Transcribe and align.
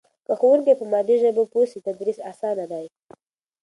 که 0.25 0.33
ښوونکی 0.39 0.73
په 0.79 0.85
مادي 0.91 1.15
ژبه 1.21 1.43
پوه 1.51 1.65
سي 1.71 1.79
تدریس 1.87 2.17
اسانه 2.31 2.65
دی. 2.71 2.85